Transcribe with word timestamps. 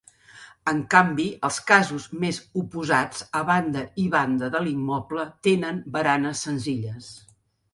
En 0.69 0.77
canvi, 0.93 1.25
els 1.49 1.59
casos 1.71 2.07
més 2.23 2.39
oposats, 2.61 3.21
a 3.41 3.41
banda 3.51 3.83
i 4.05 4.09
banda 4.17 4.49
de 4.57 4.63
l'immoble, 4.69 5.27
tenen 5.49 5.79
baranes 5.99 6.43
senzilles. 6.49 7.13